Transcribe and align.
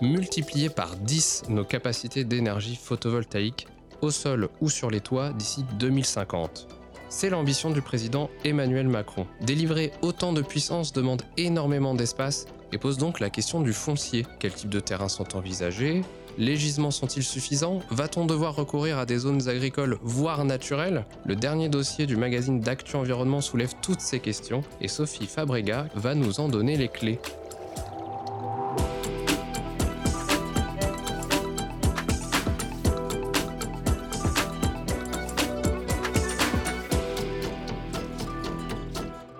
multiplier 0.00 0.68
par 0.68 0.96
10 0.96 1.44
nos 1.48 1.64
capacités 1.64 2.24
d'énergie 2.24 2.76
photovoltaïque 2.76 3.66
au 4.00 4.10
sol 4.10 4.48
ou 4.60 4.70
sur 4.70 4.90
les 4.90 5.00
toits 5.00 5.32
d'ici 5.32 5.64
2050. 5.78 6.68
C'est 7.08 7.30
l'ambition 7.30 7.70
du 7.70 7.80
président 7.80 8.28
Emmanuel 8.44 8.88
Macron. 8.88 9.26
Délivrer 9.40 9.92
autant 10.02 10.32
de 10.32 10.42
puissance 10.42 10.92
demande 10.92 11.22
énormément 11.38 11.94
d'espace 11.94 12.46
et 12.72 12.78
pose 12.78 12.98
donc 12.98 13.18
la 13.18 13.30
question 13.30 13.60
du 13.60 13.72
foncier. 13.72 14.26
Quels 14.38 14.52
types 14.52 14.68
de 14.68 14.80
terrains 14.80 15.08
sont 15.08 15.36
envisagés? 15.36 16.02
Les 16.36 16.56
gisements 16.56 16.90
sont-ils 16.90 17.24
suffisants? 17.24 17.80
Va-t-on 17.90 18.26
devoir 18.26 18.54
recourir 18.54 18.98
à 18.98 19.06
des 19.06 19.18
zones 19.18 19.48
agricoles, 19.48 19.98
voire 20.02 20.44
naturelles? 20.44 21.04
Le 21.24 21.34
dernier 21.34 21.68
dossier 21.68 22.06
du 22.06 22.16
magazine 22.16 22.60
d'Actu 22.60 22.94
Environnement 22.94 23.40
soulève 23.40 23.72
toutes 23.82 24.00
ces 24.00 24.20
questions 24.20 24.62
et 24.80 24.86
Sophie 24.86 25.26
Fabrega 25.26 25.86
va 25.94 26.14
nous 26.14 26.40
en 26.40 26.48
donner 26.48 26.76
les 26.76 26.88
clés. 26.88 27.18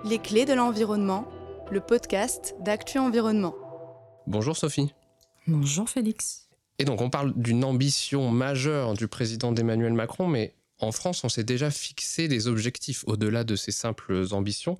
Les 0.09 0.17
clés 0.17 0.45
de 0.45 0.53
l'environnement, 0.53 1.27
le 1.69 1.81
podcast 1.81 2.55
d'Actu 2.61 2.97
Environnement. 2.97 3.53
Bonjour 4.25 4.57
Sophie. 4.57 4.91
Bonjour 5.45 5.87
Félix. 5.87 6.49
Et 6.79 6.83
donc 6.83 6.99
on 7.01 7.11
parle 7.11 7.31
d'une 7.35 7.63
ambition 7.63 8.31
majeure 8.31 8.95
du 8.95 9.07
président 9.07 9.51
d'Emmanuel 9.51 9.93
Macron, 9.93 10.27
mais 10.27 10.55
en 10.79 10.91
France 10.91 11.23
on 11.23 11.29
s'est 11.29 11.43
déjà 11.43 11.69
fixé 11.69 12.27
des 12.27 12.47
objectifs 12.47 13.03
au-delà 13.05 13.43
de 13.43 13.55
ces 13.55 13.71
simples 13.71 14.25
ambitions. 14.31 14.79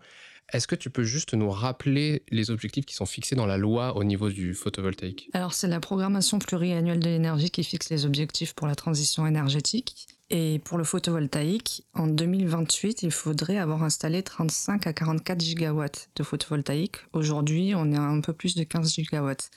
Est-ce 0.51 0.67
que 0.67 0.75
tu 0.75 0.89
peux 0.89 1.03
juste 1.03 1.33
nous 1.33 1.51
rappeler 1.51 2.23
les 2.29 2.49
objectifs 2.49 2.85
qui 2.85 2.95
sont 2.95 3.05
fixés 3.05 3.35
dans 3.35 3.45
la 3.45 3.57
loi 3.57 3.95
au 3.95 4.03
niveau 4.03 4.29
du 4.29 4.53
photovoltaïque? 4.53 5.29
Alors 5.33 5.53
c'est 5.53 5.67
la 5.67 5.79
programmation 5.79 6.39
pluriannuelle 6.39 6.99
de 6.99 7.09
l'énergie 7.09 7.51
qui 7.51 7.63
fixe 7.63 7.89
les 7.89 8.05
objectifs 8.05 8.53
pour 8.53 8.67
la 8.67 8.75
transition 8.75 9.27
énergétique. 9.27 10.07
Et 10.31 10.59
pour 10.63 10.77
le 10.77 10.83
photovoltaïque, 10.83 11.83
en 11.95 12.07
2028, 12.07 13.01
il 13.01 13.11
faudrait 13.11 13.57
avoir 13.57 13.83
installé 13.83 14.21
35 14.21 14.85
à 14.85 14.93
44 14.93 15.41
gigawatts 15.41 16.09
de 16.15 16.23
photovoltaïque. 16.23 16.97
Aujourd'hui, 17.13 17.73
on 17.75 17.91
est 17.91 17.97
à 17.97 18.01
un 18.01 18.21
peu 18.21 18.33
plus 18.33 18.55
de 18.55 18.63
15 18.63 18.93
gigawatts. 18.93 19.49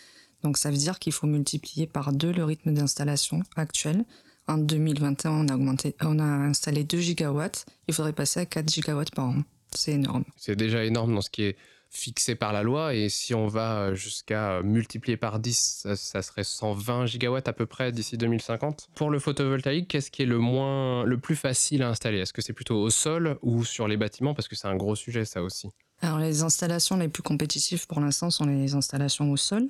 Donc 0.43 0.57
ça 0.57 0.71
veut 0.71 0.77
dire 0.77 0.99
qu'il 0.99 1.13
faut 1.13 1.27
multiplier 1.27 1.87
par 1.87 2.13
deux 2.13 2.33
le 2.33 2.45
rythme 2.45 2.73
d'installation 2.73 3.43
actuel. 3.55 4.05
En 4.49 4.59
2021, 4.59 5.31
on 5.31 5.49
a, 5.49 5.77
on 6.03 6.19
a 6.19 6.25
installé 6.25 6.85
2 6.85 6.99
gigawatts. 6.99 7.67
Il 7.87 7.95
faudrait 7.95 8.15
passer 8.15 8.41
à 8.41 8.47
4 8.47 8.69
gigawatts 8.69 9.15
par 9.15 9.27
an. 9.27 9.43
C'est 9.75 9.93
énorme. 9.93 10.25
C'est 10.37 10.57
déjà 10.57 10.85
énorme 10.85 11.15
dans 11.15 11.21
ce 11.21 11.31
qui 11.31 11.43
est 11.45 11.57
fixé 11.93 12.35
par 12.35 12.53
la 12.53 12.63
loi. 12.63 12.95
Et 12.95 13.09
si 13.09 13.35
on 13.35 13.47
va 13.47 13.95
jusqu'à 13.95 14.63
multiplier 14.63 15.17
par 15.17 15.39
10, 15.39 15.87
ça, 15.95 16.23
serait 16.23 16.45
120 16.45 17.07
gigawatts 17.07 17.49
à 17.49 17.53
peu 17.53 17.67
près 17.67 17.93
d'ici 17.93 18.17
2050. 18.17 18.89
Pour 18.95 19.11
le 19.11 19.19
photovoltaïque, 19.19 19.89
qu'est-ce 19.89 20.11
qui 20.11 20.23
est 20.23 20.27
le 20.27 20.39
moins, 20.39 21.05
le 21.05 21.19
plus 21.19 21.37
facile 21.37 21.83
à 21.83 21.91
installer? 21.91 22.19
Est-ce 22.19 22.33
que 22.33 22.43
c'est 22.43 22.55
plutôt 22.55 22.77
au 22.77 22.91
sol 22.91 23.39
ou 23.43 23.65
sur 23.65 23.87
les 23.87 23.97
bâtiments? 23.97 24.35
Parce 24.35 24.49
que 24.49 24.57
c'est 24.57 24.69
un 24.69 24.77
gros 24.77 24.97
sujet, 24.97 25.25
ça 25.25 25.43
aussi. 25.43 25.69
Alors, 26.01 26.19
les 26.19 26.43
installations 26.43 26.97
les 26.97 27.09
plus 27.09 27.23
compétitives 27.23 27.87
pour 27.87 28.01
l'instant 28.01 28.31
sont 28.31 28.47
les 28.47 28.75
installations 28.75 29.31
au 29.31 29.37
sol. 29.37 29.69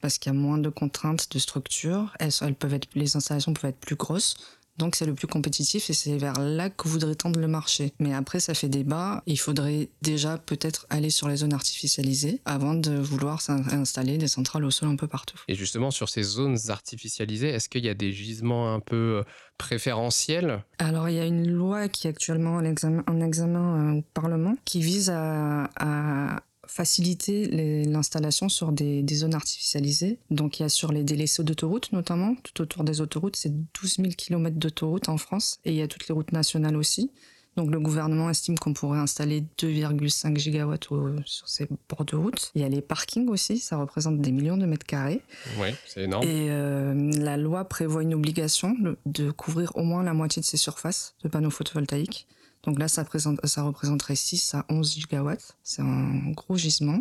Parce 0.00 0.18
qu'il 0.18 0.32
y 0.32 0.36
a 0.36 0.38
moins 0.38 0.58
de 0.58 0.68
contraintes 0.68 1.30
de 1.30 1.38
structure. 1.38 2.12
Elles, 2.18 2.32
elles 2.40 2.56
peuvent 2.56 2.74
être, 2.74 2.88
les 2.96 3.16
installations 3.16 3.54
peuvent 3.54 3.70
être 3.70 3.78
plus 3.78 3.94
grosses. 3.94 4.36
Donc 4.78 4.96
c'est 4.96 5.06
le 5.06 5.14
plus 5.14 5.26
compétitif 5.26 5.90
et 5.90 5.92
c'est 5.92 6.16
vers 6.16 6.40
là 6.40 6.70
que 6.70 6.88
voudrait 6.88 7.14
tendre 7.14 7.38
le 7.38 7.48
marché. 7.48 7.92
Mais 7.98 8.14
après 8.14 8.40
ça 8.40 8.54
fait 8.54 8.68
débat. 8.68 9.22
Il 9.26 9.38
faudrait 9.38 9.90
déjà 10.00 10.38
peut-être 10.38 10.86
aller 10.90 11.10
sur 11.10 11.28
les 11.28 11.36
zones 11.36 11.52
artificialisées 11.52 12.40
avant 12.44 12.74
de 12.74 12.92
vouloir 12.92 13.42
installer 13.48 14.18
des 14.18 14.28
centrales 14.28 14.64
au 14.64 14.70
sol 14.70 14.88
un 14.88 14.96
peu 14.96 15.06
partout. 15.06 15.38
Et 15.48 15.54
justement 15.54 15.90
sur 15.90 16.08
ces 16.08 16.22
zones 16.22 16.58
artificialisées, 16.68 17.48
est-ce 17.48 17.68
qu'il 17.68 17.84
y 17.84 17.88
a 17.88 17.94
des 17.94 18.12
gisements 18.12 18.72
un 18.72 18.80
peu 18.80 19.20
euh, 19.20 19.22
préférentiels? 19.58 20.64
Alors 20.78 21.08
il 21.08 21.16
y 21.16 21.20
a 21.20 21.26
une 21.26 21.50
loi 21.50 21.88
qui 21.88 22.06
est 22.06 22.10
actuellement 22.10 22.54
en 22.54 22.64
examen, 22.64 23.02
en 23.06 23.20
examen 23.20 23.94
euh, 23.94 23.98
au 23.98 24.02
Parlement 24.14 24.56
qui 24.64 24.80
vise 24.80 25.10
à, 25.10 25.70
à 25.76 26.42
faciliter 26.72 27.84
l'installation 27.84 28.48
sur 28.48 28.72
des, 28.72 29.04
zones 29.12 29.34
artificialisées. 29.34 30.18
Donc 30.30 30.58
il 30.58 30.62
y 30.62 30.66
a 30.66 30.68
sur 30.68 30.90
les 30.90 31.04
délaissés 31.04 31.44
d'autoroutes 31.44 31.92
notamment, 31.92 32.34
tout 32.42 32.62
autour 32.62 32.84
des 32.84 33.00
autoroutes, 33.00 33.36
c'est 33.36 33.52
12 33.52 33.96
000 33.98 34.08
km 34.16 34.56
d'autoroutes 34.56 35.08
en 35.08 35.18
France 35.18 35.60
et 35.64 35.72
il 35.72 35.76
y 35.76 35.82
a 35.82 35.88
toutes 35.88 36.08
les 36.08 36.14
routes 36.14 36.32
nationales 36.32 36.76
aussi. 36.76 37.10
Donc 37.56 37.70
le 37.70 37.78
gouvernement 37.78 38.30
estime 38.30 38.58
qu'on 38.58 38.72
pourrait 38.72 38.98
installer 38.98 39.44
2,5 39.58 40.38
gigawatts 40.38 40.88
sur 41.26 41.48
ces 41.48 41.68
bords 41.90 42.06
de 42.06 42.16
route. 42.16 42.50
Il 42.54 42.62
y 42.62 42.64
a 42.64 42.68
les 42.70 42.80
parkings 42.80 43.28
aussi, 43.28 43.58
ça 43.58 43.76
représente 43.76 44.22
des 44.22 44.32
millions 44.32 44.56
de 44.56 44.64
mètres 44.64 44.86
carrés. 44.86 45.20
Oui, 45.60 45.68
c'est 45.86 46.04
énorme. 46.04 46.24
Et 46.24 46.48
euh, 46.48 46.94
la 47.18 47.36
loi 47.36 47.66
prévoit 47.66 48.02
une 48.02 48.14
obligation 48.14 48.74
de 49.04 49.30
couvrir 49.30 49.72
au 49.76 49.82
moins 49.82 50.02
la 50.02 50.14
moitié 50.14 50.40
de 50.40 50.46
ces 50.46 50.56
surfaces 50.56 51.14
de 51.22 51.28
panneaux 51.28 51.50
photovoltaïques. 51.50 52.26
Donc 52.64 52.78
là, 52.78 52.88
ça, 52.88 53.04
présente, 53.04 53.44
ça 53.46 53.62
représenterait 53.62 54.16
6 54.16 54.54
à 54.54 54.64
11 54.68 54.94
gigawatts. 54.94 55.56
C'est 55.62 55.82
un 55.82 56.30
gros 56.30 56.56
gisement. 56.56 57.00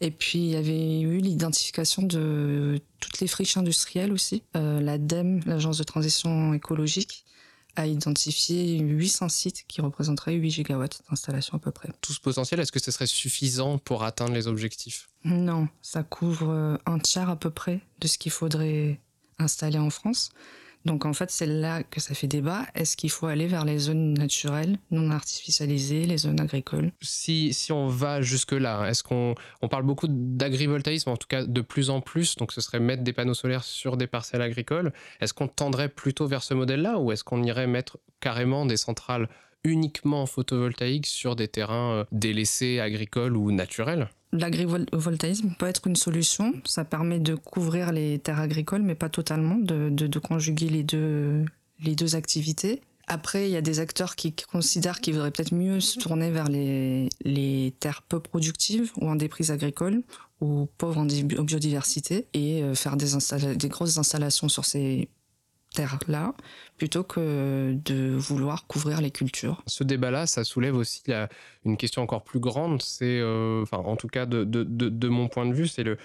Et 0.00 0.10
puis, 0.10 0.38
il 0.38 0.50
y 0.50 0.56
avait 0.56 1.00
eu 1.00 1.18
l'identification 1.18 2.02
de 2.02 2.80
toutes 3.00 3.20
les 3.20 3.28
friches 3.28 3.56
industrielles 3.56 4.12
aussi. 4.12 4.42
Euh, 4.56 4.80
L'ADEME, 4.80 5.40
l'Agence 5.46 5.78
de 5.78 5.84
transition 5.84 6.52
écologique, 6.54 7.24
a 7.76 7.86
identifié 7.86 8.78
800 8.78 9.28
sites 9.28 9.64
qui 9.68 9.80
représenteraient 9.80 10.34
8 10.34 10.50
gigawatts 10.50 11.02
d'installation 11.08 11.56
à 11.56 11.60
peu 11.60 11.70
près. 11.70 11.90
Tout 12.00 12.12
ce 12.12 12.20
potentiel, 12.20 12.58
est-ce 12.60 12.72
que 12.72 12.80
ce 12.80 12.90
serait 12.90 13.06
suffisant 13.06 13.78
pour 13.78 14.02
atteindre 14.02 14.32
les 14.32 14.48
objectifs? 14.48 15.08
Non, 15.24 15.68
ça 15.82 16.02
couvre 16.02 16.78
un 16.86 16.98
tiers 16.98 17.28
à 17.28 17.36
peu 17.36 17.50
près 17.50 17.80
de 18.00 18.08
ce 18.08 18.18
qu'il 18.18 18.32
faudrait 18.32 19.00
installer 19.38 19.78
en 19.78 19.90
France. 19.90 20.30
Donc 20.86 21.04
en 21.04 21.12
fait, 21.12 21.30
c'est 21.30 21.46
là 21.46 21.82
que 21.82 22.00
ça 22.00 22.14
fait 22.14 22.28
débat. 22.28 22.64
Est-ce 22.74 22.96
qu'il 22.96 23.10
faut 23.10 23.26
aller 23.26 23.48
vers 23.48 23.64
les 23.64 23.78
zones 23.78 24.14
naturelles, 24.14 24.78
non 24.92 25.10
artificialisées, 25.10 26.06
les 26.06 26.18
zones 26.18 26.40
agricoles? 26.40 26.92
Si, 27.02 27.52
si 27.52 27.72
on 27.72 27.88
va 27.88 28.22
jusque-là, 28.22 28.88
est-ce 28.88 29.02
qu'on 29.02 29.34
on 29.62 29.68
parle 29.68 29.82
beaucoup 29.82 30.06
d'agrivoltaïsme, 30.08 31.10
en 31.10 31.16
tout 31.16 31.26
cas 31.26 31.44
de 31.44 31.60
plus 31.60 31.90
en 31.90 32.00
plus, 32.00 32.36
donc 32.36 32.52
ce 32.52 32.60
serait 32.60 32.78
mettre 32.78 33.02
des 33.02 33.12
panneaux 33.12 33.34
solaires 33.34 33.64
sur 33.64 33.96
des 33.96 34.06
parcelles 34.06 34.42
agricoles. 34.42 34.92
Est-ce 35.20 35.34
qu'on 35.34 35.48
tendrait 35.48 35.88
plutôt 35.88 36.28
vers 36.28 36.44
ce 36.44 36.54
modèle-là 36.54 36.98
ou 36.98 37.10
est-ce 37.10 37.24
qu'on 37.24 37.42
irait 37.42 37.66
mettre 37.66 37.98
carrément 38.20 38.64
des 38.64 38.76
centrales 38.76 39.28
uniquement 39.64 40.26
photovoltaïques 40.26 41.06
sur 41.06 41.34
des 41.34 41.48
terrains 41.48 41.92
euh, 41.92 42.04
délaissés, 42.12 42.78
agricoles 42.78 43.36
ou 43.36 43.50
naturels? 43.50 44.08
L'agrivoltaïsme 44.38 45.54
peut 45.58 45.66
être 45.66 45.86
une 45.86 45.96
solution. 45.96 46.54
Ça 46.64 46.84
permet 46.84 47.18
de 47.18 47.34
couvrir 47.34 47.92
les 47.92 48.18
terres 48.18 48.40
agricoles, 48.40 48.82
mais 48.82 48.94
pas 48.94 49.08
totalement, 49.08 49.56
de, 49.56 50.18
conjuguer 50.18 50.68
les 50.68 50.82
deux, 50.82 52.14
activités. 52.14 52.80
Après, 53.08 53.48
il 53.48 53.52
y 53.52 53.56
a 53.56 53.60
des 53.60 53.78
acteurs 53.78 54.16
qui 54.16 54.32
considèrent 54.32 55.00
qu'il 55.00 55.14
vaudrait 55.14 55.30
peut-être 55.30 55.54
mieux 55.54 55.78
se 55.80 55.98
tourner 55.98 56.30
vers 56.30 56.48
les, 56.48 57.74
terres 57.78 58.02
peu 58.02 58.18
productives 58.18 58.90
ou 58.96 59.08
en 59.08 59.14
déprise 59.14 59.52
agricole 59.52 60.02
ou 60.40 60.68
pauvres 60.76 60.98
en 60.98 61.06
biodiversité 61.06 62.26
et 62.34 62.62
euh, 62.62 62.74
faire 62.74 62.96
des, 62.96 63.68
grosses 63.68 63.96
installations 63.96 64.48
sur 64.48 64.64
ces 64.64 65.08
terre-là, 65.76 66.34
plutôt 66.76 67.02
que 67.02 67.72
de 67.84 68.14
vouloir 68.16 68.66
couvrir 68.66 69.00
les 69.00 69.10
cultures. 69.10 69.62
Ce 69.66 69.84
débat-là, 69.84 70.26
ça 70.26 70.44
soulève 70.44 70.76
aussi 70.76 71.02
une 71.64 71.76
question 71.76 72.02
encore 72.02 72.24
plus 72.24 72.40
grande, 72.40 72.82
c'est, 72.82 73.18
euh, 73.20 73.62
enfin, 73.62 73.78
en 73.78 73.96
tout 73.96 74.08
cas 74.08 74.26
de, 74.26 74.44
de, 74.44 74.64
de, 74.64 75.08
mon 75.08 75.28
point 75.28 75.46
de 75.46 75.54
vue, 75.54 75.68
c'est 75.68 75.82
le 75.82 75.96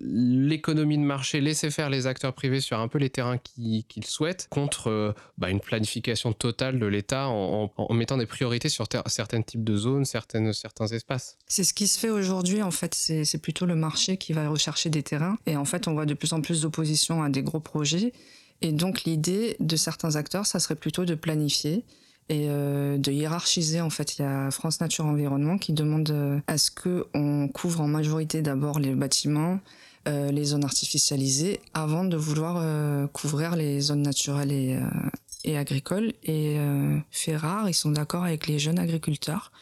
l'économie 0.00 0.96
de 0.96 1.02
marché, 1.02 1.40
laisser 1.40 1.70
faire 1.70 1.90
les 1.90 2.06
acteurs 2.06 2.32
privés 2.32 2.60
sur 2.60 2.78
un 2.78 2.86
peu 2.86 2.98
les 2.98 3.10
terrains 3.10 3.38
qu'ils 3.38 4.04
souhaitent, 4.04 4.46
contre 4.48 4.88
euh, 4.88 5.12
bah, 5.38 5.50
une 5.50 5.60
planification 5.60 6.32
totale 6.32 6.78
de 6.78 6.86
l'État 6.86 7.28
en, 7.28 7.72
en, 7.76 7.94
mettant 7.94 8.16
des 8.16 8.26
priorités 8.26 8.68
sur 8.68 8.86
certains 9.06 9.42
types 9.42 9.64
de 9.64 9.76
zones, 9.76 10.04
certaines, 10.04 10.52
certains 10.52 10.86
espaces. 10.86 11.36
C'est 11.46 11.64
ce 11.64 11.74
qui 11.74 11.88
se 11.88 11.98
fait 11.98 12.10
aujourd'hui, 12.10 12.62
en 12.62 12.70
fait, 12.70 12.94
c'est 12.94 13.42
plutôt 13.42 13.66
le 13.66 13.74
marché 13.74 14.18
qui 14.18 14.32
va 14.32 14.48
rechercher 14.48 14.90
des 14.90 15.02
terrains, 15.02 15.36
et 15.46 15.56
en 15.56 15.64
fait, 15.64 15.88
on 15.88 15.94
voit 15.94 16.06
de 16.06 16.14
plus 16.14 16.32
en 16.32 16.40
plus 16.42 16.62
d'opposition 16.62 17.22
à 17.22 17.28
des 17.28 17.42
gros 17.42 17.60
projets, 17.60 18.12
et 18.60 18.72
donc 18.72 19.04
l'idée 19.04 19.56
de 19.60 19.76
certains 19.76 20.16
acteurs, 20.16 20.46
ça 20.46 20.58
serait 20.58 20.74
plutôt 20.74 21.04
de 21.04 21.14
planifier 21.14 21.84
et 22.28 22.46
euh, 22.48 22.98
de 22.98 23.12
hiérarchiser. 23.12 23.80
En 23.80 23.90
fait, 23.90 24.18
il 24.18 24.22
y 24.22 24.24
a 24.24 24.50
France 24.50 24.80
Nature 24.80 25.06
Environnement 25.06 25.58
qui 25.58 25.72
demande 25.72 26.10
euh, 26.10 26.40
à 26.46 26.58
ce 26.58 26.70
que 26.70 27.06
on 27.14 27.48
couvre 27.48 27.80
en 27.80 27.88
majorité 27.88 28.42
d'abord 28.42 28.80
les 28.80 28.94
bâtiments, 28.94 29.60
euh, 30.08 30.30
les 30.30 30.44
zones 30.44 30.64
artificialisées, 30.64 31.60
avant 31.72 32.04
de 32.04 32.16
vouloir 32.16 33.08
couvrir 33.12 33.56
les 33.56 33.80
zones 33.80 34.02
naturelles 34.02 34.52
et, 34.52 34.78
et 35.44 35.56
agricoles. 35.56 36.12
Et 36.24 36.58
fait 37.10 37.36
rare, 37.36 37.68
ils 37.68 37.74
sont 37.74 37.90
d'accord 37.90 38.24
avec 38.24 38.46
les 38.46 38.58
jeunes 38.58 38.78
agriculteurs 38.78 39.52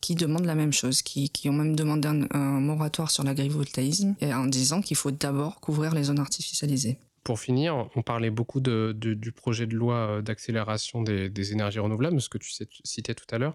qui 0.00 0.16
demandent 0.16 0.46
la 0.46 0.56
même 0.56 0.72
chose, 0.72 1.00
qui, 1.00 1.30
qui 1.30 1.48
ont 1.48 1.52
même 1.52 1.76
demandé 1.76 2.08
un, 2.08 2.26
un 2.32 2.60
moratoire 2.60 3.10
sur 3.12 3.22
l'agrivoltaïsme, 3.22 4.16
en 4.20 4.46
disant 4.46 4.80
qu'il 4.82 4.96
faut 4.96 5.12
d'abord 5.12 5.60
couvrir 5.60 5.94
les 5.94 6.04
zones 6.04 6.18
artificialisées. 6.18 6.98
Pour 7.24 7.38
finir, 7.38 7.88
on 7.94 8.02
parlait 8.02 8.30
beaucoup 8.30 8.60
du 8.60 9.32
projet 9.32 9.66
de 9.66 9.76
loi 9.76 9.94
euh, 9.94 10.22
d'accélération 10.22 11.02
des, 11.02 11.52
énergies 11.52 11.78
renouvelables, 11.78 12.20
ce 12.20 12.28
que 12.28 12.38
tu 12.38 12.50
citais 12.84 13.14
tout 13.14 13.26
à 13.30 13.38
l'heure. 13.38 13.54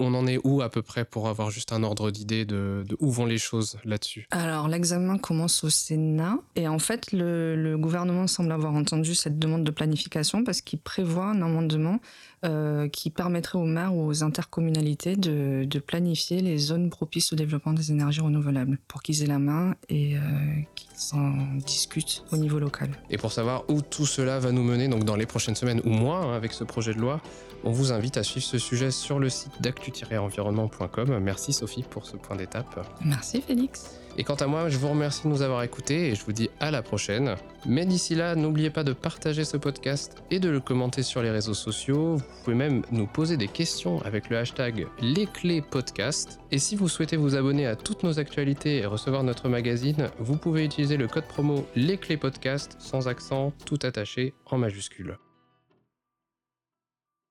on 0.00 0.14
en 0.14 0.26
est 0.26 0.38
où 0.42 0.60
à 0.60 0.70
peu 0.70 0.82
près 0.82 1.04
pour 1.04 1.28
avoir 1.28 1.50
juste 1.50 1.72
un 1.72 1.84
ordre 1.84 2.10
d'idée 2.10 2.44
de, 2.44 2.84
où 2.98 3.10
vont 3.10 3.26
les 3.26 3.38
choses 3.38 3.78
là-dessus? 3.84 4.26
Alors 4.32 4.66
l'examen 4.66 5.18
commence 5.18 5.62
au 5.62 5.70
Sénat 5.70 6.38
et 6.56 6.66
en 6.66 6.80
fait 6.80 7.12
le, 7.12 7.76
gouvernement 7.76 8.26
semble 8.26 8.50
avoir 8.50 8.74
entendu 8.74 9.14
cette 9.14 9.38
demande 9.38 9.62
de 9.62 9.70
planification 9.70 10.42
parce 10.42 10.60
qu'il 10.60 10.80
prévoit 10.80 11.26
un 11.26 11.42
amendement 11.42 12.00
euh, 12.44 12.88
qui 12.88 13.10
permettrait 13.10 13.58
aux 13.58 13.66
maires 13.66 13.94
ou 13.94 14.06
aux 14.06 14.24
intercommunalités 14.24 15.14
de, 15.14 15.78
planifier 15.78 16.40
les 16.40 16.58
zones 16.58 16.90
propices 16.90 17.32
au 17.32 17.36
développement 17.36 17.72
des 17.72 17.92
énergies 17.92 18.20
renouvelables 18.20 18.78
pour 18.88 19.02
qu'ils 19.02 19.22
aient 19.22 19.26
la 19.26 19.38
main 19.38 19.76
et 19.88 20.16
euh, 20.16 20.20
qu'ils 20.74 20.89
en 21.12 21.56
discutent 21.56 22.24
au 22.32 22.36
niveau 22.36 22.58
local. 22.58 22.90
Et 23.10 23.18
pour 23.18 23.32
savoir 23.32 23.64
où 23.68 23.80
tout 23.80 24.06
cela 24.06 24.38
va 24.38 24.52
nous 24.52 24.62
mener, 24.62 24.88
donc 24.88 25.04
dans 25.04 25.16
les 25.16 25.26
prochaines 25.26 25.56
semaines 25.56 25.80
ou 25.84 25.90
mois 25.90 26.18
hein, 26.18 26.36
avec 26.36 26.52
ce 26.52 26.64
projet 26.64 26.94
de 26.94 27.00
loi, 27.00 27.20
on 27.64 27.70
vous 27.70 27.92
invite 27.92 28.16
à 28.16 28.22
suivre 28.22 28.46
ce 28.46 28.58
sujet 28.58 28.90
sur 28.90 29.18
le 29.18 29.28
site 29.28 29.60
d'actu-environnement.com. 29.60 31.18
Merci 31.18 31.52
Sophie 31.52 31.82
pour 31.82 32.06
ce 32.06 32.16
point 32.16 32.36
d'étape. 32.36 32.86
Merci 33.04 33.42
Félix. 33.42 34.00
Et 34.20 34.22
quant 34.22 34.34
à 34.34 34.46
moi, 34.46 34.68
je 34.68 34.76
vous 34.76 34.90
remercie 34.90 35.22
de 35.24 35.28
nous 35.28 35.40
avoir 35.40 35.62
écoutés 35.62 36.10
et 36.10 36.14
je 36.14 36.22
vous 36.22 36.32
dis 36.32 36.50
à 36.60 36.70
la 36.70 36.82
prochaine. 36.82 37.36
Mais 37.64 37.86
d'ici 37.86 38.14
là, 38.14 38.34
n'oubliez 38.34 38.68
pas 38.68 38.84
de 38.84 38.92
partager 38.92 39.46
ce 39.46 39.56
podcast 39.56 40.22
et 40.30 40.38
de 40.38 40.50
le 40.50 40.60
commenter 40.60 41.02
sur 41.02 41.22
les 41.22 41.30
réseaux 41.30 41.54
sociaux. 41.54 42.16
Vous 42.16 42.44
pouvez 42.44 42.54
même 42.54 42.82
nous 42.92 43.06
poser 43.06 43.38
des 43.38 43.48
questions 43.48 44.02
avec 44.02 44.28
le 44.28 44.36
hashtag 44.36 44.86
Les 45.00 45.24
Clés 45.24 45.62
Podcast. 45.62 46.38
Et 46.50 46.58
si 46.58 46.76
vous 46.76 46.86
souhaitez 46.86 47.16
vous 47.16 47.34
abonner 47.34 47.66
à 47.66 47.76
toutes 47.76 48.02
nos 48.02 48.18
actualités 48.18 48.80
et 48.80 48.84
recevoir 48.84 49.24
notre 49.24 49.48
magazine, 49.48 50.10
vous 50.18 50.36
pouvez 50.36 50.66
utiliser 50.66 50.98
le 50.98 51.08
code 51.08 51.24
promo 51.24 51.66
Les 51.74 51.96
Clés 51.96 52.18
Podcast 52.18 52.76
sans 52.78 53.08
accent, 53.08 53.54
tout 53.64 53.78
attaché 53.84 54.34
en 54.44 54.58
majuscule. 54.58 55.16